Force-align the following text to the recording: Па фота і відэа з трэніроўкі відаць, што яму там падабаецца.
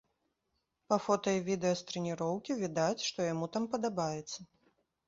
Па 0.91 0.97
фота 1.07 1.35
і 1.37 1.43
відэа 1.51 1.75
з 1.83 1.85
трэніроўкі 1.91 2.59
відаць, 2.65 3.05
што 3.13 3.31
яму 3.33 3.45
там 3.59 3.73
падабаецца. 3.77 4.37